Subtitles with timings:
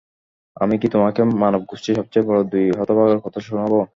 [0.57, 3.71] আমি কি তোমাকে মানব গোষ্ঠীর সবচেয়ে বড় দুই হতভাগার কথা শুনাব?